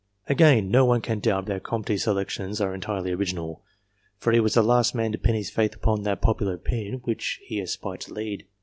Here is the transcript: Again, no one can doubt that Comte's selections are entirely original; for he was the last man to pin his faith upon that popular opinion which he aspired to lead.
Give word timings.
Again, 0.27 0.71
no 0.71 0.83
one 0.83 0.99
can 0.99 1.19
doubt 1.19 1.45
that 1.45 1.61
Comte's 1.61 2.05
selections 2.05 2.59
are 2.59 2.73
entirely 2.73 3.11
original; 3.11 3.61
for 4.17 4.31
he 4.31 4.39
was 4.39 4.55
the 4.55 4.63
last 4.63 4.95
man 4.95 5.11
to 5.11 5.19
pin 5.19 5.35
his 5.35 5.51
faith 5.51 5.75
upon 5.75 6.01
that 6.01 6.21
popular 6.23 6.55
opinion 6.55 7.01
which 7.03 7.39
he 7.45 7.59
aspired 7.59 8.01
to 8.01 8.13
lead. 8.15 8.47